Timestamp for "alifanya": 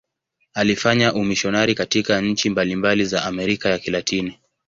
0.53-1.13